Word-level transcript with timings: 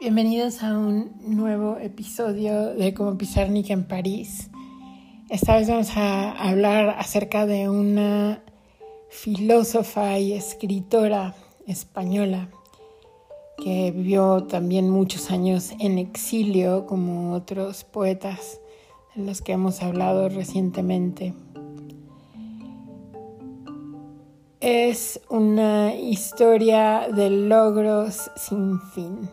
Bienvenidos 0.00 0.62
a 0.62 0.78
un 0.78 1.12
nuevo 1.20 1.76
episodio 1.76 2.72
de 2.72 2.94
Como 2.94 3.18
Pizarnik 3.18 3.68
en 3.68 3.84
París. 3.84 4.48
Esta 5.28 5.56
vez 5.56 5.68
vamos 5.68 5.94
a 5.94 6.30
hablar 6.30 6.96
acerca 6.98 7.44
de 7.44 7.68
una 7.68 8.42
filósofa 9.10 10.18
y 10.18 10.32
escritora 10.32 11.34
española 11.66 12.48
que 13.62 13.90
vivió 13.90 14.44
también 14.44 14.88
muchos 14.88 15.30
años 15.30 15.72
en 15.78 15.98
exilio 15.98 16.86
como 16.86 17.34
otros 17.34 17.84
poetas 17.84 18.58
de 19.14 19.26
los 19.26 19.42
que 19.42 19.52
hemos 19.52 19.82
hablado 19.82 20.30
recientemente. 20.30 21.34
Es 24.60 25.20
una 25.28 25.94
historia 25.94 27.06
de 27.14 27.28
logros 27.28 28.30
sin 28.36 28.80
fin 28.94 29.28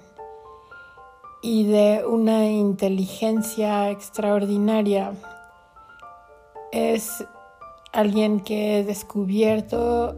y 1.48 1.64
de 1.64 2.04
una 2.06 2.46
inteligencia 2.50 3.90
extraordinaria. 3.90 5.14
Es 6.74 7.26
alguien 7.94 8.42
que 8.42 8.80
he 8.80 8.84
descubierto 8.84 10.18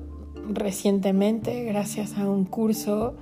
recientemente 0.49 1.65
gracias 1.65 2.17
a 2.17 2.27
un 2.27 2.45
curso 2.45 3.13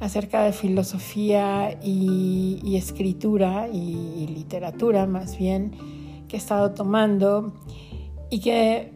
acerca 0.00 0.42
de 0.42 0.52
filosofía 0.52 1.78
y, 1.82 2.76
escritura 2.78 3.68
y, 3.68 4.26
literatura 4.26 5.06
más 5.06 5.36
bien 5.36 5.72
que 6.28 6.36
he 6.36 6.38
estado 6.38 6.72
tomando 6.72 7.52
y 8.30 8.40
que 8.40 8.94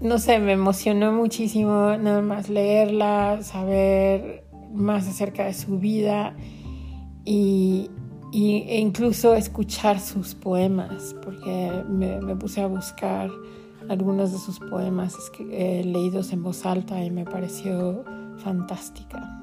no 0.00 0.18
sé, 0.18 0.40
me 0.40 0.54
emocionó 0.54 1.12
muchísimo 1.12 1.96
nada 1.96 2.22
más 2.22 2.48
leerla, 2.48 3.38
saber 3.42 4.44
más 4.72 5.06
acerca 5.06 5.44
de 5.44 5.54
su 5.54 5.78
vida 5.78 6.34
y, 7.24 7.90
e 8.32 8.78
incluso 8.78 9.34
escuchar 9.34 10.00
sus 10.00 10.34
poemas, 10.34 11.14
porque 11.22 11.84
me, 11.88 12.34
puse 12.36 12.60
a 12.60 12.66
buscar 12.66 13.30
algunos 13.88 14.32
de 14.32 14.38
sus 14.38 14.58
poemas 14.58 15.14
eh, 15.50 15.82
leídos 15.84 16.32
en 16.32 16.42
voz 16.42 16.66
alta 16.66 17.02
y 17.04 17.10
me 17.10 17.24
pareció 17.24 18.04
fantástica. 18.38 19.40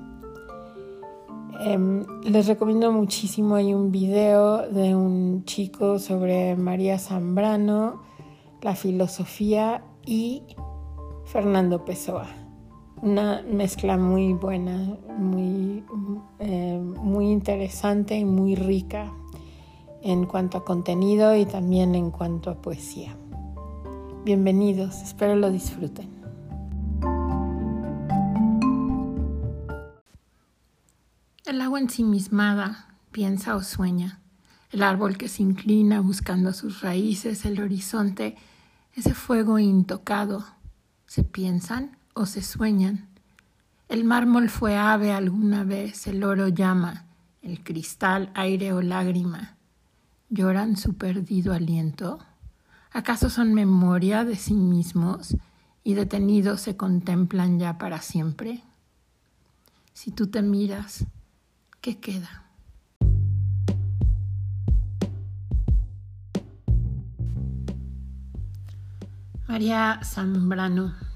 Em, 1.62 2.06
les 2.24 2.48
recomiendo 2.48 2.92
muchísimo, 2.92 3.56
hay 3.56 3.74
un 3.74 3.92
video 3.92 4.68
de 4.68 4.96
un 4.96 5.46
chico 5.46 6.00
sobre 6.00 6.56
María 6.56 6.98
Zambrano, 6.98 8.02
la 8.62 8.76
filosofía 8.76 9.84
y 10.06 10.44
Fernando 11.26 11.86
Pessoa 11.86 12.41
una 13.02 13.42
mezcla 13.42 13.98
muy 13.98 14.34
buena, 14.34 14.78
muy, 15.18 15.84
eh, 16.40 16.80
muy 16.80 17.32
interesante 17.32 18.16
y 18.18 18.26
muy 18.26 18.56
rica 18.56 19.12
en 20.04 20.26
cuanto 20.26 20.60
a 20.60 20.66
contenido 20.66 21.36
y 21.36 21.46
también 21.46 21.96
en 21.96 22.12
cuanto 22.12 22.52
a 22.52 22.62
poesía. 22.62 23.16
Bienvenidos, 24.24 25.02
espero 25.02 25.36
lo 25.36 25.50
disfruten. 25.50 26.10
El 31.46 31.60
agua 31.60 31.80
ensimismada 31.80 32.96
piensa 33.12 33.56
o 33.56 33.64
sueña, 33.64 34.22
el 34.72 34.84
árbol 34.84 35.18
que 35.18 35.28
se 35.28 35.42
inclina 35.42 36.02
buscando 36.02 36.54
sus 36.54 36.82
raíces, 36.82 37.46
el 37.46 37.60
horizonte, 37.60 38.38
ese 38.94 39.16
fuego 39.16 39.58
intocado, 39.58 40.46
¿se 41.08 41.24
piensan 41.24 41.98
o 42.14 42.26
se 42.26 42.42
sueñan. 42.42 43.08
El 43.90 44.04
mármol 44.04 44.50
fue 44.50 44.78
ave 44.78 45.12
alguna 45.12 45.64
vez, 45.64 46.08
el 46.08 46.24
oro 46.24 46.48
llama, 46.48 47.06
el 47.42 47.64
cristal 47.64 48.32
aire 48.34 48.74
o 48.74 48.82
lágrima. 48.82 49.58
¿Lloran 50.30 50.78
su 50.78 50.94
perdido 50.94 51.54
aliento? 51.54 52.20
¿Acaso 52.92 53.30
son 53.30 53.54
memoria 53.54 54.24
de 54.24 54.36
sí 54.36 54.54
mismos 54.54 55.36
y 55.84 55.94
detenidos 55.94 56.62
se 56.62 56.78
contemplan 56.78 57.60
ya 57.60 57.78
para 57.78 58.02
siempre? 58.02 58.64
Si 59.94 60.12
tú 60.12 60.28
te 60.28 60.42
miras, 60.42 61.06
¿qué 61.82 62.00
queda? 62.00 62.46
María 69.48 70.00
Zambrano 70.06 71.11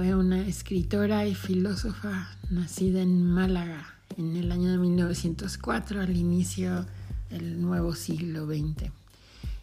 fue 0.00 0.14
una 0.14 0.40
escritora 0.48 1.26
y 1.26 1.34
filósofa 1.34 2.30
nacida 2.48 3.02
en 3.02 3.22
Málaga 3.22 3.86
en 4.16 4.34
el 4.34 4.50
año 4.50 4.70
de 4.70 4.78
1904, 4.78 6.00
al 6.00 6.16
inicio 6.16 6.86
del 7.28 7.60
nuevo 7.60 7.94
siglo 7.94 8.46
XX. 8.46 8.90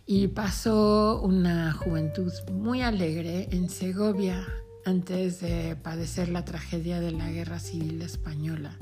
Y 0.06 0.28
pasó 0.28 1.22
una 1.24 1.74
juventud 1.74 2.32
muy 2.52 2.84
alegre 2.84 3.48
en 3.50 3.68
Segovia 3.68 4.46
antes 4.86 5.42
de 5.42 5.76
padecer 5.76 6.30
la 6.30 6.46
tragedia 6.46 7.02
de 7.02 7.14
la 7.14 7.32
Guerra 7.32 7.58
Civil 7.58 8.04
Española. 8.04 8.78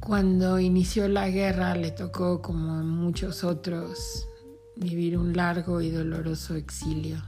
Cuando 0.00 0.58
inició 0.58 1.06
la 1.06 1.28
guerra 1.28 1.76
le 1.76 1.92
tocó, 1.92 2.42
como 2.42 2.72
a 2.72 2.82
muchos 2.82 3.44
otros, 3.44 4.26
vivir 4.74 5.16
un 5.16 5.36
largo 5.36 5.80
y 5.80 5.90
doloroso 5.90 6.56
exilio 6.56 7.22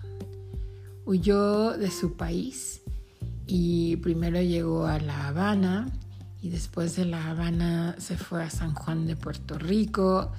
huyó 1.04 1.76
de 1.76 1.90
su 1.90 2.16
país 2.16 2.82
y 3.46 3.96
primero 3.96 4.40
llegó 4.40 4.86
a 4.86 4.98
La 4.98 5.28
Habana 5.28 5.90
y 6.42 6.50
después 6.50 6.96
de 6.96 7.04
La 7.04 7.30
Habana 7.30 7.96
se 7.98 8.16
fue 8.16 8.42
a 8.42 8.50
San 8.50 8.74
Juan 8.74 9.06
de 9.06 9.16
Puerto 9.16 9.58
Rico, 9.58 10.32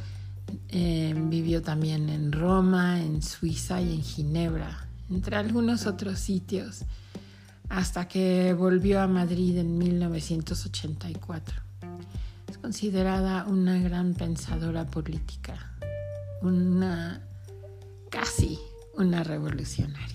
eh, 0.70 1.14
vivió 1.28 1.62
también 1.62 2.10
en 2.10 2.32
Roma, 2.32 3.02
en 3.02 3.22
Suiza 3.22 3.82
y 3.82 3.94
en 3.94 4.02
Ginebra, 4.02 4.88
entre 5.10 5.36
algunos 5.36 5.86
otros 5.86 6.20
sitios, 6.20 6.86
hasta 7.70 8.08
que 8.08 8.54
volvió 8.54 9.02
a 9.02 9.08
Madrid 9.08 9.58
en 9.58 9.78
1984. 9.78 11.62
Es 12.48 12.58
considerada 12.58 13.46
una 13.46 13.80
gran 13.80 14.14
pensadora 14.14 14.86
política, 14.86 15.74
una 16.42 17.22
casi 18.10 18.60
una 18.98 19.24
revolucionaria. 19.24 20.11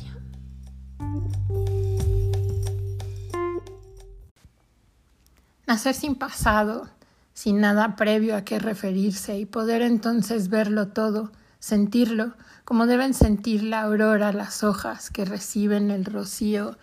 Nacer 5.67 5.95
sin 5.95 6.15
pasado, 6.15 6.89
sin 7.33 7.61
nada 7.61 7.97
previo 7.97 8.37
a 8.37 8.43
qué 8.43 8.59
referirse 8.59 9.39
y 9.39 9.47
poder 9.47 9.83
entonces 9.83 10.49
verlo 10.49 10.89
todo, 10.89 11.33
sentirlo, 11.59 12.35
como 12.65 12.87
deben 12.87 13.15
sentir 13.15 13.63
la 13.63 13.83
aurora 13.83 14.33
las 14.33 14.63
hojas 14.63 15.11
que 15.11 15.25
reciben 15.25 15.91
el 15.91 16.05
rocío, 16.05 16.79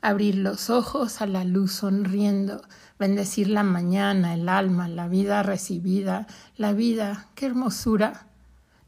abrir 0.00 0.36
los 0.36 0.70
ojos 0.70 1.20
a 1.20 1.26
la 1.26 1.44
luz 1.44 1.72
sonriendo, 1.72 2.62
bendecir 2.98 3.48
la 3.48 3.62
mañana, 3.62 4.34
el 4.34 4.48
alma, 4.48 4.88
la 4.88 5.08
vida 5.08 5.42
recibida, 5.42 6.26
la 6.56 6.72
vida, 6.72 7.26
qué 7.34 7.46
hermosura, 7.46 8.26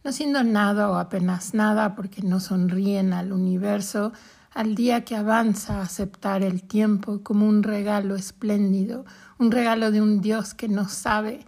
no 0.03 0.13
siendo 0.13 0.43
nada 0.43 0.91
o 0.91 0.97
apenas 0.97 1.55
nada 1.55 1.95
porque 1.95 2.23
no 2.23 2.41
sonríen 2.41 3.13
al 3.13 3.33
universo, 3.33 4.13
al 4.55 4.77
día 4.77 5.05
que 5.05 5.17
avanza 5.17 5.81
a 5.81 5.83
aceptar 5.83 6.45
el 6.45 6.63
tiempo 6.63 7.21
como 7.25 7.47
un 7.47 7.65
regalo 7.65 8.15
espléndido, 8.15 9.05
un 9.39 9.51
regalo 9.51 9.91
de 9.91 10.01
un 10.01 10.21
Dios 10.21 10.55
que 10.55 10.69
no 10.69 10.89
sabe 10.89 11.45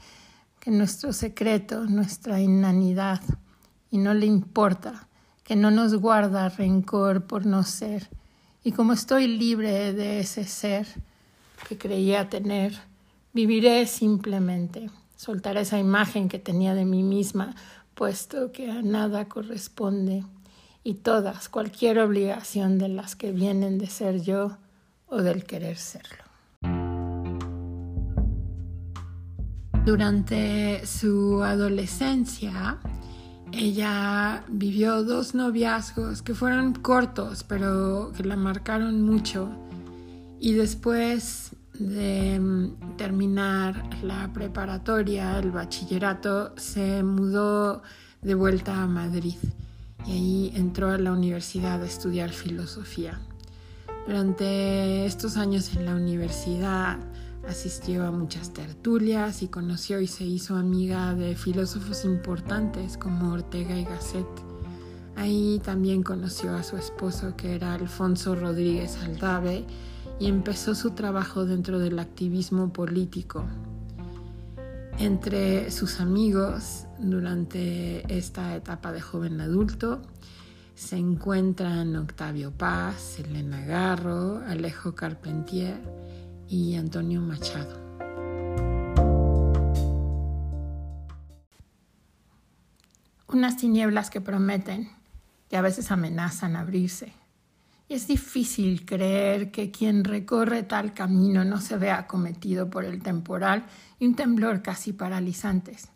que 0.59 0.73
nuestro 0.73 1.13
secreto, 1.13 1.85
nuestra 1.85 2.41
inanidad, 2.41 3.21
y 3.93 3.99
no 3.99 4.13
le 4.13 4.27
importa, 4.27 5.07
que 5.45 5.55
no 5.55 5.71
nos 5.71 5.95
guarda 5.95 6.49
rencor 6.49 7.25
por 7.27 7.47
no 7.47 7.63
ser, 7.63 8.11
y 8.65 8.73
como 8.73 8.93
estoy 8.93 9.29
libre 9.29 9.93
de 9.93 10.19
ese 10.19 10.43
ser 10.43 10.89
que 11.69 11.79
creía 11.79 12.29
tener, 12.29 12.77
viviré 13.33 13.87
simplemente, 13.87 14.91
soltaré 15.15 15.61
esa 15.61 15.79
imagen 15.79 16.29
que 16.29 16.41
tenía 16.41 16.75
de 16.75 16.85
mí 16.85 17.05
misma, 17.05 17.55
puesto 17.95 18.51
que 18.51 18.69
a 18.69 18.83
nada 18.83 19.29
corresponde 19.29 20.25
y 20.87 20.95
todas, 20.95 21.49
cualquier 21.49 21.99
obligación 21.99 22.79
de 22.79 22.89
las 22.89 23.17
que 23.17 23.33
vienen 23.33 23.77
de 23.77 23.89
ser 23.89 24.23
yo 24.23 24.57
o 25.09 25.21
del 25.21 25.43
querer 25.43 25.77
serlo. 25.77 26.23
Durante 29.85 30.87
su 30.87 31.43
adolescencia, 31.43 32.79
ella 33.51 34.45
vivió 34.47 35.03
dos 35.03 35.35
noviazgos 35.35 36.23
que 36.23 36.37
fueron 36.37 36.73
cortos, 36.75 37.43
pero 37.43 38.13
que 38.17 38.23
la 38.23 38.37
marcaron 38.37 39.03
mucho. 39.03 39.51
Y 40.39 40.53
después 40.53 41.51
de 41.81 42.39
mm, 42.39 42.97
terminar 42.97 43.91
la 44.05 44.33
preparatoria, 44.33 45.37
el 45.41 45.51
bachillerato, 45.51 46.55
se 46.57 47.03
mudó 47.03 47.83
de 48.23 48.35
vuelta 48.37 48.85
a 48.85 48.87
Madrid 48.87 49.35
y 50.07 50.13
ahí 50.13 50.53
entró 50.55 50.91
a 50.91 50.99
la 50.99 51.13
universidad 51.13 51.83
a 51.83 51.87
estudiar 51.87 52.31
filosofía. 52.31 53.19
Durante 54.07 55.05
estos 55.07 55.37
años 55.37 55.75
en 55.75 55.87
la 55.87 55.95
universidad 55.95 56.99
Asistió 57.49 58.05
a 58.05 58.11
muchas 58.11 58.53
tertulias 58.53 59.43
y 59.43 59.49
conoció 59.49 60.01
y 60.01 60.09
se 60.09 60.25
hizo 60.25 60.57
amiga 60.57 61.15
de 61.15 61.37
filósofos 61.37 62.05
importantes 62.05 62.99
como 62.99 63.33
Ortega 63.33 63.77
y 63.77 63.85
Gasset. 63.85 64.27
Ahí 65.15 65.61
también 65.65 66.03
conoció 66.03 66.57
a 66.57 66.65
su 66.65 66.77
esposo 66.77 67.37
que 67.37 67.55
era 67.55 67.75
Alfonso 67.75 68.35
Rodríguez 68.35 68.99
Aldave 69.05 69.65
y 70.19 70.27
empezó 70.27 70.75
su 70.75 70.91
trabajo 70.91 71.45
dentro 71.45 71.79
del 71.79 72.01
activismo 72.01 72.73
político. 72.73 73.45
Entre 74.99 75.71
sus 75.71 76.01
amigos 76.01 76.87
durante 76.99 78.17
esta 78.17 78.57
etapa 78.57 78.93
de 78.93 79.01
joven 79.01 79.41
adulto 79.41 80.03
se 80.75 80.97
encuentran 80.97 81.97
Octavio 81.97 82.51
Paz, 82.51 83.19
Elena 83.19 83.65
Garro, 83.65 84.43
Alejo 84.47 84.95
Carpentier, 84.95 85.81
y 86.49 86.77
Antonio 86.77 87.21
Machado. 87.21 87.85
Unas 93.29 93.57
tinieblas 93.57 94.11
que 94.11 94.21
prometen 94.21 94.89
y 95.51 95.57
a 95.57 95.61
veces 95.61 95.91
amenazan 95.91 96.57
abrirse. 96.57 97.13
Es 97.89 98.09
difícil 98.09 98.85
creer 98.85 99.53
que 99.53 99.71
quien 99.71 100.03
recorre 100.03 100.65
tal 100.65 100.93
camino 100.93 101.45
no 101.45 101.61
se 101.61 101.77
vea 101.77 101.99
acometido 101.99 102.69
por 102.69 102.85
el 102.85 103.01
temporal 103.01 103.65
y 104.01 104.07
un 104.07 104.17
temblor 104.17 104.61
casi 104.61 104.93
paralizantes. 104.93 105.91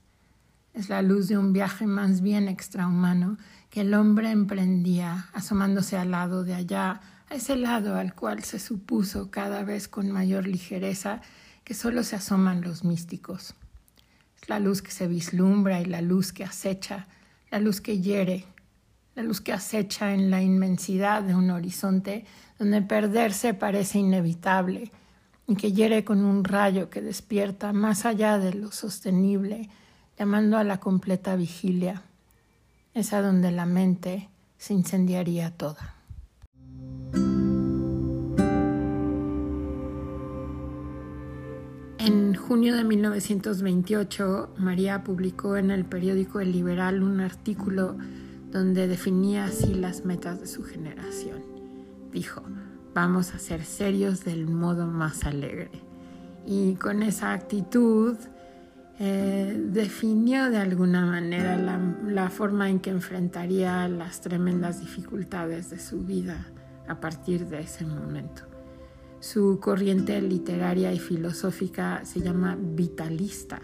Es 0.72 0.88
la 0.88 1.02
luz 1.02 1.26
de 1.26 1.36
un 1.36 1.52
viaje 1.52 1.88
más 1.88 2.20
bien 2.20 2.46
extrahumano 2.46 3.38
que 3.70 3.80
el 3.80 3.92
hombre 3.94 4.30
emprendía 4.30 5.30
asomándose 5.32 5.96
al 5.96 6.12
lado 6.12 6.44
de 6.44 6.54
allá 6.54 7.00
a 7.28 7.34
ese 7.34 7.56
lado 7.56 7.96
al 7.96 8.14
cual 8.14 8.44
se 8.44 8.60
supuso 8.60 9.32
cada 9.32 9.64
vez 9.64 9.88
con 9.88 10.12
mayor 10.12 10.46
ligereza 10.46 11.20
que 11.64 11.74
solo 11.74 12.04
se 12.04 12.14
asoman 12.14 12.60
los 12.60 12.84
místicos. 12.84 13.54
Es 14.40 14.48
la 14.48 14.60
luz 14.60 14.80
que 14.80 14.92
se 14.92 15.08
vislumbra 15.08 15.80
y 15.80 15.86
la 15.86 16.02
luz 16.02 16.32
que 16.32 16.44
acecha, 16.44 17.08
la 17.50 17.58
luz 17.58 17.80
que 17.80 18.00
hiere, 18.00 18.46
la 19.14 19.22
luz 19.22 19.40
que 19.40 19.52
acecha 19.52 20.14
en 20.14 20.30
la 20.30 20.42
inmensidad 20.42 21.22
de 21.22 21.34
un 21.34 21.50
horizonte 21.50 22.24
donde 22.58 22.82
perderse 22.82 23.54
parece 23.54 23.98
inevitable 23.98 24.90
y 25.46 25.56
que 25.56 25.72
hiere 25.72 26.04
con 26.04 26.24
un 26.24 26.44
rayo 26.44 26.90
que 26.90 27.00
despierta 27.00 27.72
más 27.72 28.06
allá 28.06 28.38
de 28.38 28.54
lo 28.54 28.70
sostenible, 28.70 29.68
llamando 30.18 30.58
a 30.58 30.64
la 30.64 30.78
completa 30.78 31.34
vigilia, 31.34 32.02
esa 32.94 33.20
donde 33.20 33.50
la 33.50 33.66
mente 33.66 34.28
se 34.58 34.74
incendiaría 34.74 35.50
toda. 35.50 35.96
En 41.98 42.34
junio 42.34 42.76
de 42.76 42.84
1928, 42.84 44.54
María 44.58 45.02
publicó 45.02 45.56
en 45.56 45.70
el 45.70 45.84
periódico 45.84 46.40
El 46.40 46.52
Liberal 46.52 47.02
un 47.02 47.20
artículo 47.20 47.96
donde 48.50 48.88
definía 48.88 49.44
así 49.44 49.74
las 49.74 50.04
metas 50.04 50.40
de 50.40 50.46
su 50.46 50.62
generación. 50.62 51.42
Dijo, 52.12 52.42
vamos 52.94 53.34
a 53.34 53.38
ser 53.38 53.64
serios 53.64 54.24
del 54.24 54.46
modo 54.46 54.86
más 54.86 55.24
alegre. 55.24 55.70
Y 56.46 56.74
con 56.74 57.02
esa 57.02 57.32
actitud 57.32 58.16
eh, 58.98 59.62
definió 59.68 60.50
de 60.50 60.58
alguna 60.58 61.06
manera 61.06 61.56
la 62.06 62.30
forma 62.30 62.68
en 62.68 62.80
que 62.80 62.90
enfrentaría 62.90 63.88
las 63.88 64.20
tremendas 64.20 64.80
dificultades 64.80 65.70
de 65.70 65.78
su 65.78 66.02
vida 66.04 66.46
a 66.88 67.00
partir 67.00 67.46
de 67.46 67.60
ese 67.60 67.86
momento. 67.86 68.42
Su 69.20 69.60
corriente 69.60 70.20
literaria 70.22 70.92
y 70.92 70.98
filosófica 70.98 72.04
se 72.04 72.20
llama 72.20 72.56
vitalista 72.58 73.60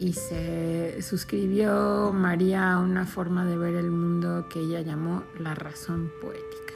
y 0.00 0.12
se 0.12 1.02
suscribió 1.02 2.12
María 2.12 2.72
a 2.72 2.78
una 2.78 3.04
forma 3.04 3.44
de 3.44 3.56
ver 3.56 3.74
el 3.74 3.90
mundo 3.90 4.48
que 4.48 4.60
ella 4.60 4.80
llamó 4.80 5.24
la 5.38 5.54
razón 5.54 6.10
poética. 6.20 6.74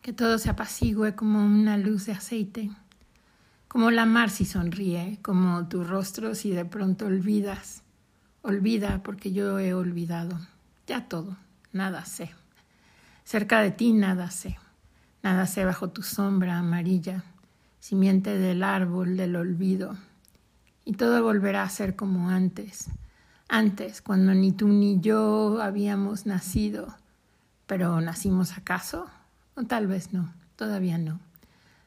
Que 0.00 0.12
todo 0.12 0.38
se 0.38 0.50
apacigüe 0.50 1.14
como 1.14 1.44
una 1.44 1.76
luz 1.76 2.06
de 2.06 2.12
aceite, 2.12 2.70
como 3.68 3.90
la 3.90 4.06
mar 4.06 4.30
si 4.30 4.44
sonríe, 4.44 5.18
como 5.22 5.68
tu 5.68 5.84
rostro 5.84 6.34
si 6.34 6.50
de 6.50 6.64
pronto 6.64 7.06
olvidas. 7.06 7.82
Olvida 8.42 9.02
porque 9.02 9.32
yo 9.32 9.58
he 9.58 9.72
olvidado. 9.72 10.38
Ya 10.86 11.08
todo, 11.08 11.36
nada 11.72 12.04
sé. 12.04 12.30
Cerca 13.24 13.60
de 13.60 13.70
ti 13.70 13.92
nada 13.94 14.30
sé. 14.30 14.58
Nada 15.24 15.46
sé 15.46 15.64
bajo 15.64 15.88
tu 15.88 16.02
sombra 16.02 16.58
amarilla, 16.58 17.24
simiente 17.80 18.36
del 18.38 18.62
árbol 18.62 19.16
del 19.16 19.36
olvido. 19.36 19.96
Y 20.84 20.92
todo 20.92 21.22
volverá 21.22 21.62
a 21.62 21.70
ser 21.70 21.96
como 21.96 22.28
antes. 22.28 22.88
Antes, 23.48 24.02
cuando 24.02 24.34
ni 24.34 24.52
tú 24.52 24.68
ni 24.68 25.00
yo 25.00 25.62
habíamos 25.62 26.26
nacido. 26.26 26.94
Pero 27.66 28.02
¿nacimos 28.02 28.58
acaso? 28.58 29.06
O 29.54 29.62
tal 29.62 29.86
vez 29.86 30.12
no, 30.12 30.30
todavía 30.56 30.98
no. 30.98 31.20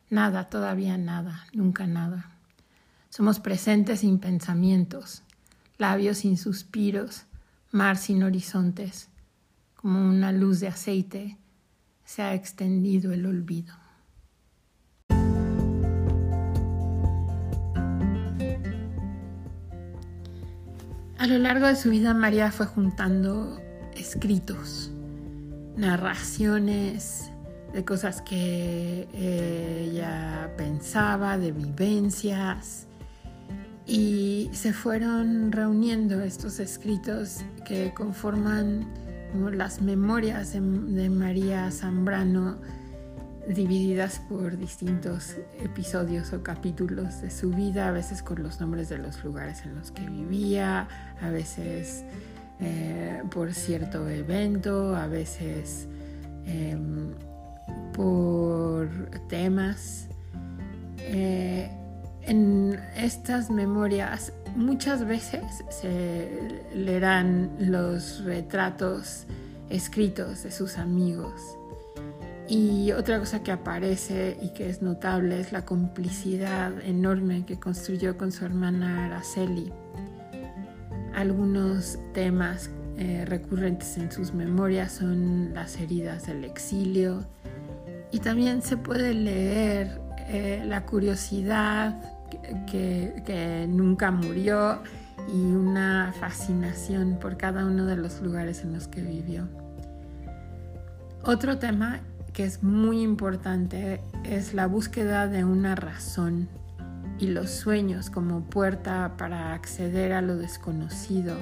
Nada, 0.09 0.49
todavía 0.49 0.97
nada, 0.97 1.45
nunca 1.53 1.85
nada. 1.85 2.31
Somos 3.11 3.39
presentes 3.39 3.99
sin 3.99 4.17
pensamientos, 4.17 5.21
labios 5.77 6.17
sin 6.17 6.39
suspiros, 6.39 7.25
mar 7.71 7.97
sin 7.97 8.23
horizontes, 8.23 9.09
como 9.75 10.09
una 10.09 10.31
luz 10.31 10.59
de 10.59 10.69
aceite, 10.69 11.37
se 12.07 12.21
ha 12.21 12.33
extendido 12.33 13.11
el 13.11 13.25
olvido. 13.25 13.73
A 21.17 21.27
lo 21.27 21.37
largo 21.37 21.67
de 21.67 21.75
su 21.75 21.89
vida 21.89 22.13
María 22.13 22.49
fue 22.53 22.65
juntando 22.65 23.59
escritos, 23.93 24.89
narraciones 25.75 27.29
de 27.73 27.83
cosas 27.83 28.21
que 28.21 29.09
ella 29.13 30.53
pensaba, 30.55 31.37
de 31.37 31.51
vivencias, 31.51 32.87
y 33.85 34.49
se 34.53 34.71
fueron 34.71 35.51
reuniendo 35.51 36.21
estos 36.21 36.61
escritos 36.61 37.41
que 37.65 37.93
conforman 37.93 38.87
las 39.33 39.81
memorias 39.81 40.53
de, 40.53 41.09
María 41.09 41.69
Zambrano 41.71 42.57
divididas 43.47 44.19
por 44.27 44.57
distintos 44.57 45.35
episodios 45.59 46.33
o 46.33 46.43
capítulos 46.43 47.21
de 47.21 47.31
su 47.31 47.49
vida, 47.49 47.87
a 47.87 47.91
veces 47.91 48.21
con 48.21 48.43
los 48.43 48.59
nombres 48.59 48.89
de 48.89 48.97
los 48.97 49.23
lugares 49.23 49.63
en 49.63 49.75
los 49.75 49.91
que 49.91 50.05
vivía, 50.09 50.87
a 51.21 51.29
veces 51.29 52.03
eh, 52.59 53.21
por 53.31 53.53
cierto 53.53 54.09
evento, 54.09 54.95
a 54.95 55.07
veces 55.07 55.87
em, 56.45 57.13
por 57.93 58.89
temas. 59.29 60.07
Eh, 60.99 61.71
en 62.23 62.77
estas 62.97 63.49
memorias 63.49 64.33
muchas 64.57 65.05
veces 65.05 65.63
se 65.69 66.63
leerán 66.73 67.51
los 67.59 68.23
retratos 68.23 69.25
escritos 69.69 70.43
de 70.43 70.51
sus 70.51 70.77
amigos. 70.77 71.39
Y 72.49 72.91
otra 72.93 73.19
cosa 73.19 73.43
que 73.43 73.51
aparece 73.51 74.37
y 74.41 74.49
que 74.53 74.69
es 74.69 74.81
notable 74.81 75.39
es 75.39 75.51
la 75.51 75.65
complicidad 75.65 76.73
enorme 76.81 77.45
que 77.45 77.59
construyó 77.59 78.17
con 78.17 78.31
su 78.31 78.45
hermana 78.45 79.05
Araceli. 79.05 79.71
Algunos 81.13 81.99
temas 82.13 82.69
eh, 82.97 83.25
recurrentes 83.25 83.97
en 83.97 84.11
sus 84.11 84.33
memorias 84.33 84.93
son 84.93 85.53
las 85.53 85.77
heridas 85.79 86.25
del 86.25 86.45
exilio 86.45 87.25
y 88.11 88.19
también 88.19 88.61
se 88.61 88.77
puede 88.77 89.13
leer 89.13 89.99
eh, 90.29 90.63
la 90.65 90.85
curiosidad 90.85 92.16
que, 92.65 93.65
nunca 93.69 94.11
murió 94.11 94.79
y 95.27 95.51
una 95.51 96.13
fascinación 96.19 97.17
por 97.19 97.37
cada 97.37 97.65
uno 97.65 97.85
de 97.85 97.95
los 97.95 98.21
lugares 98.21 98.63
en 98.63 98.73
los 98.73 98.87
que 98.87 99.01
vivió. 99.01 99.47
Otro 101.23 101.57
tema 101.57 101.99
que 102.33 102.45
es 102.45 102.63
muy 102.63 103.01
importante 103.01 104.01
es 104.23 104.53
la 104.53 104.67
búsqueda 104.67 105.27
de 105.27 105.43
una 105.43 105.75
razón 105.75 106.47
y 107.19 107.27
los 107.27 107.49
sueños 107.49 108.09
como 108.09 108.41
puerta 108.41 109.15
para 109.17 109.53
acceder 109.53 110.13
a 110.13 110.21
lo 110.21 110.37
desconocido. 110.37 111.35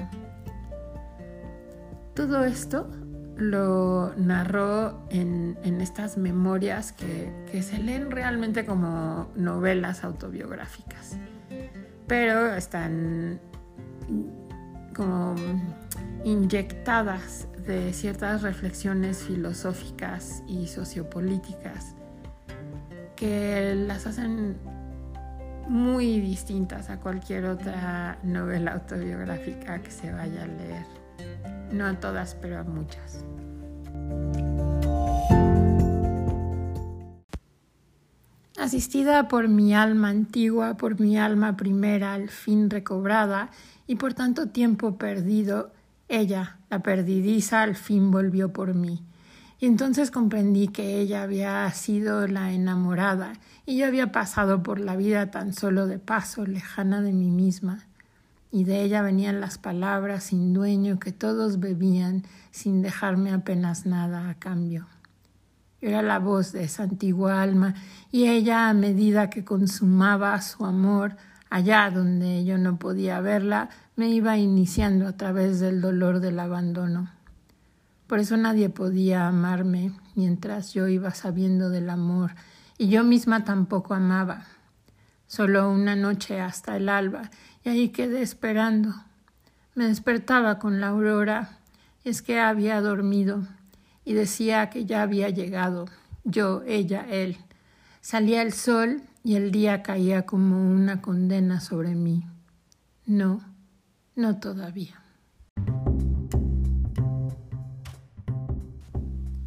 Todo 2.14 2.44
esto 2.44 2.88
lo 3.36 4.14
narró 4.16 5.06
en, 5.10 5.56
estas 5.80 6.16
memorias 6.16 6.92
que, 6.92 7.32
que, 7.50 7.62
se 7.62 7.78
leen 7.78 8.10
realmente 8.10 8.64
como 8.64 9.30
novelas 9.36 10.04
autobiográficas, 10.04 11.16
pero 12.06 12.54
están 12.54 13.40
como 14.94 15.34
inyectadas 16.24 17.46
de 17.66 17.92
ciertas 17.92 18.42
reflexiones 18.42 19.18
filosóficas 19.18 20.42
y 20.46 20.66
sociopolíticas 20.68 21.94
que 23.16 23.74
las 23.74 24.06
hacen 24.06 24.56
muy 25.68 26.20
distintas 26.20 26.90
a 26.90 27.00
cualquier 27.00 27.46
otra 27.46 28.18
novela 28.22 28.72
autobiográfica 28.72 29.82
que 29.82 29.90
se 29.90 30.12
vaya 30.12 30.44
a 30.44 30.46
leer. 30.46 30.86
No 31.72 31.86
a 31.86 31.94
todas, 31.94 32.34
pero 32.34 32.58
a 32.58 32.62
muchas. 32.62 33.24
Asistida 38.58 39.28
por 39.28 39.48
mi 39.48 39.74
alma 39.74 40.08
antigua, 40.08 40.76
por 40.76 40.98
mi 40.98 41.16
alma 41.16 41.56
primera, 41.56 42.14
al 42.14 42.30
fin 42.30 42.68
recobrada, 42.68 43.50
y 43.86 43.94
por 43.94 44.14
tanto 44.14 44.48
tiempo 44.48 44.98
perdido, 44.98 45.70
ella, 46.08 46.58
la 46.68 46.80
perdidiza, 46.80 47.62
al 47.62 47.76
fin 47.76 48.10
volvió 48.10 48.52
por 48.52 48.74
mí. 48.74 49.04
Y 49.60 49.66
entonces 49.66 50.10
comprendí 50.10 50.68
que 50.68 51.00
ella 51.00 51.22
había 51.22 51.70
sido 51.70 52.26
la 52.26 52.52
enamorada, 52.52 53.34
y 53.66 53.76
yo 53.76 53.86
había 53.86 54.10
pasado 54.10 54.62
por 54.64 54.80
la 54.80 54.96
vida 54.96 55.30
tan 55.30 55.52
solo 55.52 55.86
de 55.86 56.00
paso, 56.00 56.44
lejana 56.44 57.02
de 57.02 57.12
mí 57.12 57.30
misma. 57.30 57.85
Y 58.56 58.64
de 58.64 58.84
ella 58.84 59.02
venían 59.02 59.38
las 59.42 59.58
palabras 59.58 60.24
sin 60.24 60.54
dueño 60.54 60.98
que 60.98 61.12
todos 61.12 61.60
bebían 61.60 62.22
sin 62.52 62.80
dejarme 62.80 63.30
apenas 63.30 63.84
nada 63.84 64.30
a 64.30 64.34
cambio. 64.36 64.86
Era 65.82 66.00
la 66.00 66.18
voz 66.18 66.52
de 66.52 66.64
esa 66.64 66.84
antigua 66.84 67.42
alma, 67.42 67.74
y 68.10 68.28
ella, 68.28 68.70
a 68.70 68.72
medida 68.72 69.28
que 69.28 69.44
consumaba 69.44 70.40
su 70.40 70.64
amor, 70.64 71.18
allá 71.50 71.90
donde 71.90 72.46
yo 72.46 72.56
no 72.56 72.78
podía 72.78 73.20
verla, 73.20 73.68
me 73.94 74.08
iba 74.08 74.38
iniciando 74.38 75.06
a 75.06 75.18
través 75.18 75.60
del 75.60 75.82
dolor 75.82 76.20
del 76.20 76.40
abandono. 76.40 77.10
Por 78.06 78.20
eso 78.20 78.38
nadie 78.38 78.70
podía 78.70 79.28
amarme 79.28 79.92
mientras 80.14 80.72
yo 80.72 80.88
iba 80.88 81.10
sabiendo 81.10 81.68
del 81.68 81.90
amor, 81.90 82.34
y 82.78 82.88
yo 82.88 83.04
misma 83.04 83.44
tampoco 83.44 83.92
amaba. 83.92 84.46
Solo 85.26 85.68
una 85.68 85.96
noche 85.96 86.40
hasta 86.40 86.76
el 86.76 86.88
alba, 86.88 87.30
y 87.66 87.68
ahí 87.68 87.88
quedé 87.88 88.22
esperando. 88.22 88.94
Me 89.74 89.88
despertaba 89.88 90.60
con 90.60 90.80
la 90.80 90.90
aurora, 90.90 91.58
es 92.04 92.22
que 92.22 92.38
había 92.38 92.80
dormido, 92.80 93.42
y 94.04 94.12
decía 94.12 94.70
que 94.70 94.84
ya 94.84 95.02
había 95.02 95.30
llegado, 95.30 95.86
yo, 96.22 96.62
ella, 96.64 97.04
él. 97.10 97.36
Salía 98.00 98.42
el 98.42 98.52
sol 98.52 99.02
y 99.24 99.34
el 99.34 99.50
día 99.50 99.82
caía 99.82 100.26
como 100.26 100.70
una 100.70 101.02
condena 101.02 101.58
sobre 101.58 101.96
mí. 101.96 102.22
No, 103.04 103.40
no 104.14 104.38
todavía. 104.38 105.02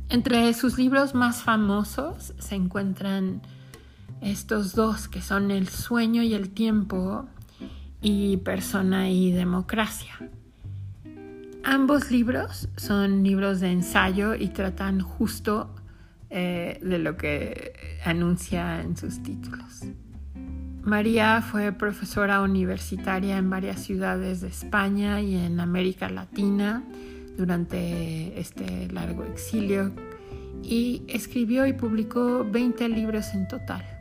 Entre 0.10 0.54
sus 0.54 0.78
libros 0.78 1.16
más 1.16 1.42
famosos 1.42 2.34
se 2.38 2.56
encuentran 2.56 3.42
estos 4.20 4.76
dos 4.76 5.08
que 5.08 5.22
son 5.22 5.52
El 5.52 5.70
sueño 5.70 6.22
y 6.22 6.34
el 6.34 6.50
tiempo 6.50 7.30
y 8.02 8.38
Persona 8.38 9.10
y 9.10 9.32
democracia. 9.32 10.14
Ambos 11.64 12.10
libros 12.10 12.70
son 12.78 13.24
libros 13.24 13.60
de 13.60 13.72
ensayo 13.72 14.34
y 14.34 14.48
tratan 14.48 15.02
justo 15.02 15.76
eh, 16.30 16.80
de 16.82 17.00
lo 17.00 17.18
que 17.18 18.00
anuncia 18.06 18.82
en 18.82 18.96
sus 18.96 19.22
títulos. 19.22 19.84
María 20.84 21.42
fue 21.42 21.72
profesora 21.74 22.42
universitaria 22.42 23.38
en 23.38 23.50
varias 23.50 23.82
ciudades 23.82 24.42
de 24.42 24.48
España 24.48 25.22
y 25.22 25.36
en 25.36 25.60
América 25.60 26.10
Latina 26.10 26.84
durante 27.38 28.40
este 28.40 28.88
largo 28.92 29.24
exilio 29.26 29.92
y 30.64 31.04
escribió 31.08 31.66
y 31.66 31.74
publicó 31.74 32.46
20 32.46 32.90
libros 32.90 33.34
en 33.34 33.48
total. 33.48 33.99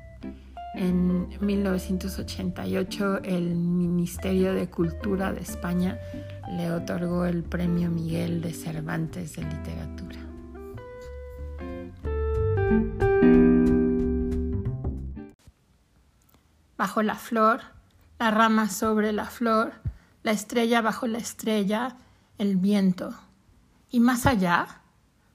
En 0.75 1.29
1988 1.41 3.23
el 3.25 3.55
Ministerio 3.55 4.53
de 4.53 4.69
Cultura 4.69 5.33
de 5.33 5.41
España 5.41 5.99
le 6.57 6.71
otorgó 6.71 7.25
el 7.25 7.43
Premio 7.43 7.91
Miguel 7.91 8.41
de 8.41 8.53
Cervantes 8.53 9.37
de 9.37 9.45
Literatura. 9.45 10.19
Bajo 16.77 17.03
la 17.03 17.17
flor, 17.17 17.61
la 18.19 18.31
rama 18.31 18.69
sobre 18.69 19.13
la 19.13 19.25
flor, 19.25 19.73
la 20.23 20.33
estrella 20.33 20.81
bajo 20.81 21.07
la 21.07 21.19
estrella, 21.19 21.97
el 22.37 22.57
viento, 22.57 23.15
y 23.91 24.01
más 24.01 24.27
allá, 24.27 24.83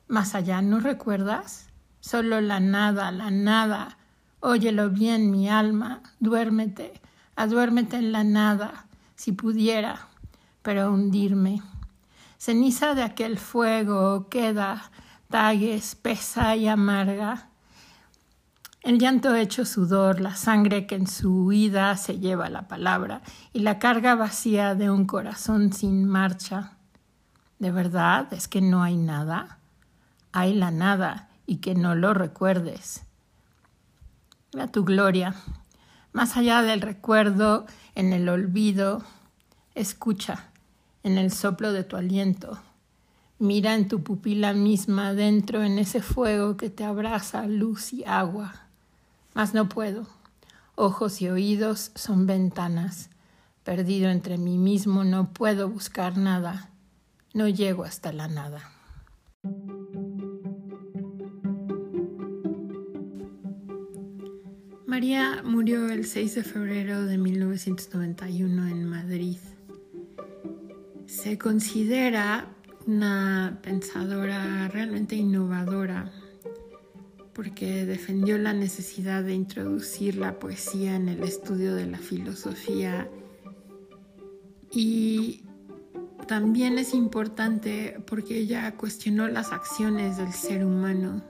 más 0.08 0.36
allá, 0.36 0.62
¿no 0.62 0.80
recuerdas? 0.80 1.68
Solo 2.00 2.40
la 2.40 2.60
nada, 2.60 3.12
la 3.12 3.32
nada. 3.32 3.98
Óyelo 4.46 4.90
bien, 4.90 5.32
mi 5.32 5.48
alma, 5.48 6.02
duérmete, 6.20 7.00
aduérmete 7.38 7.96
en 7.96 8.12
la 8.12 8.26
nada, 8.26 8.88
si 9.16 9.32
pudiera, 9.32 10.10
pero 10.62 10.92
hundirme. 10.92 11.62
Ceniza 12.38 12.94
de 12.94 13.04
aquel 13.04 13.40
fuego 13.40 14.28
queda, 14.28 14.92
tague 15.30 15.76
espesa 15.76 16.58
y 16.58 16.68
amarga. 16.68 17.48
El 18.82 19.00
llanto 19.00 19.34
hecho 19.34 19.64
sudor, 19.64 20.20
la 20.20 20.36
sangre 20.36 20.88
que 20.88 20.96
en 20.96 21.08
su 21.08 21.46
huida 21.46 21.96
se 21.96 22.20
lleva 22.20 22.50
la 22.50 22.68
palabra 22.68 23.22
y 23.54 23.60
la 23.60 23.80
carga 23.80 24.16
vacía 24.16 24.76
de 24.76 24.92
un 24.92 25.06
corazón 25.06 25.72
sin 25.72 26.04
marcha. 26.04 26.74
¿De 27.60 27.72
verdad 27.72 28.28
es 28.34 28.50
que 28.50 28.60
no 28.60 28.84
hay 28.84 28.98
nada? 28.98 29.60
Hay 30.34 30.54
la 30.54 30.70
nada 30.70 31.30
y 31.46 31.60
que 31.60 31.76
no 31.76 31.96
lo 31.96 32.14
recuerdes. 32.14 33.06
Mira 34.54 34.68
tu 34.68 34.84
gloria, 34.84 35.36
más 36.12 36.38
allá 36.38 36.62
del 36.62 36.82
recuerdo, 36.82 37.66
en 37.96 38.14
el 38.14 38.30
olvido, 38.30 39.04
escucha 39.76 40.50
en 41.04 41.18
el 41.18 41.32
soplo 41.32 41.74
de 41.74 41.84
tu 41.84 41.96
aliento. 41.96 42.60
Mira 43.40 43.76
en 43.76 43.88
tu 43.88 44.04
pupila 44.04 44.54
misma 44.54 45.14
dentro 45.14 45.64
en 45.64 45.80
ese 45.80 46.02
fuego 46.02 46.56
que 46.56 46.70
te 46.70 46.84
abraza 46.84 47.48
luz 47.48 47.94
y 47.94 48.06
agua. 48.06 48.54
Mas 49.34 49.54
no 49.54 49.68
puedo. 49.68 50.08
Ojos 50.76 51.22
y 51.22 51.30
oídos 51.30 51.92
son 51.96 52.28
ventanas. 52.28 53.10
Perdido 53.64 54.10
entre 54.10 54.38
mí 54.38 54.58
mismo 54.58 55.04
no 55.04 55.34
puedo 55.34 55.68
buscar 55.70 56.18
nada 56.18 56.70
no 57.34 57.48
llego 57.48 57.84
hasta 57.84 58.14
la 58.14 58.28
nada. 58.28 58.73
María 65.04 65.42
murió 65.44 65.90
el 65.90 66.06
6 66.06 66.36
de 66.36 66.44
febrero 66.46 67.04
de 67.04 67.18
1991 67.18 68.70
en 68.70 68.86
Madrid. 68.86 69.36
Se 71.08 71.38
considera 71.38 72.48
una 72.88 73.60
pensadora 73.62 74.70
realmente 74.70 75.18
innovadora 75.18 76.10
porque 77.34 77.86
defendió 77.86 78.38
la 78.38 78.54
necesidad 78.54 79.24
de 79.24 79.34
introducir 79.34 80.16
la 80.16 80.40
poesía 80.40 80.96
en 80.96 81.10
el 81.10 81.22
estudio 81.24 81.76
de 81.76 81.88
la 81.88 81.98
filosofía 81.98 83.10
y 84.72 85.44
también 86.30 86.78
es 86.78 86.94
importante 86.94 88.02
porque 88.08 88.38
ella 88.38 88.78
cuestionó 88.78 89.28
las 89.28 89.52
acciones 89.52 90.16
del 90.16 90.32
ser 90.32 90.64
humano 90.64 91.22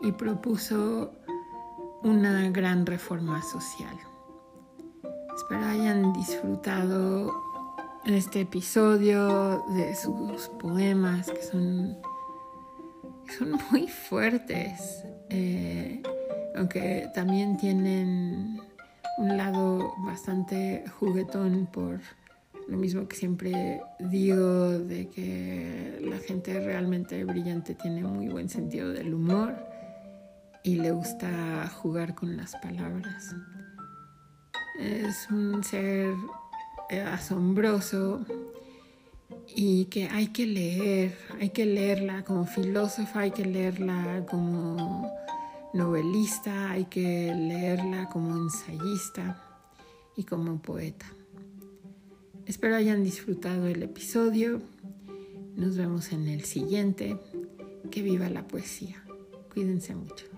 y 0.00 0.12
propuso 0.12 1.17
una 2.02 2.48
gran 2.50 2.86
reforma 2.86 3.42
social. 3.42 3.96
Espero 5.36 5.66
hayan 5.66 6.12
disfrutado 6.12 7.32
este 8.06 8.42
episodio 8.42 9.64
de 9.74 9.94
sus 9.94 10.48
poemas 10.60 11.30
que 11.30 11.42
son, 11.42 11.96
son 13.36 13.58
muy 13.70 13.88
fuertes, 13.88 15.04
eh, 15.30 16.02
aunque 16.56 17.08
también 17.14 17.56
tienen 17.56 18.60
un 19.18 19.36
lado 19.36 19.94
bastante 20.06 20.84
juguetón 20.98 21.68
por 21.72 22.00
lo 22.68 22.76
mismo 22.76 23.08
que 23.08 23.16
siempre 23.16 23.80
digo 23.98 24.78
de 24.78 25.08
que 25.08 25.98
la 26.02 26.18
gente 26.18 26.60
realmente 26.60 27.24
brillante 27.24 27.74
tiene 27.74 28.02
muy 28.02 28.28
buen 28.28 28.48
sentido 28.48 28.92
del 28.92 29.14
humor 29.14 29.67
y 30.62 30.76
le 30.76 30.90
gusta 30.90 31.68
jugar 31.68 32.14
con 32.14 32.36
las 32.36 32.54
palabras. 32.56 33.34
Es 34.78 35.28
un 35.30 35.62
ser 35.64 36.14
eh, 36.90 37.00
asombroso 37.00 38.24
y 39.54 39.86
que 39.86 40.08
hay 40.08 40.28
que 40.28 40.46
leer, 40.46 41.18
hay 41.40 41.50
que 41.50 41.66
leerla 41.66 42.24
como 42.24 42.46
filósofa, 42.46 43.20
hay 43.20 43.30
que 43.30 43.44
leerla 43.44 44.24
como 44.28 45.10
novelista, 45.74 46.70
hay 46.70 46.84
que 46.84 47.34
leerla 47.34 48.08
como 48.08 48.36
ensayista 48.36 49.42
y 50.16 50.24
como 50.24 50.60
poeta. 50.60 51.06
Espero 52.46 52.76
hayan 52.76 53.04
disfrutado 53.04 53.66
el 53.66 53.82
episodio. 53.82 54.62
Nos 55.54 55.76
vemos 55.76 56.12
en 56.12 56.28
el 56.28 56.44
siguiente. 56.44 57.18
Que 57.90 58.02
viva 58.02 58.28
la 58.28 58.46
poesía. 58.46 59.02
Cuídense 59.52 59.94
mucho. 59.94 60.37